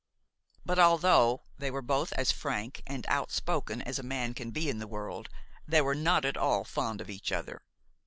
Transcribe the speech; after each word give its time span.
But, 0.65 0.79
although 0.79 1.43
they 1.59 1.69
were 1.69 1.83
both 1.83 2.11
as 2.13 2.31
frank 2.31 2.81
and 2.87 3.05
outspoken 3.07 3.83
as 3.83 3.99
a 3.99 4.01
man 4.01 4.33
can 4.33 4.49
be 4.49 4.67
in 4.67 4.79
the 4.79 4.87
world, 4.87 5.29
they 5.67 5.81
were 5.81 5.93
not 5.93 6.25
at 6.25 6.37
all 6.37 6.63
fond 6.63 7.01
of 7.01 7.09
each 7.11 7.31
other. 7.31 7.61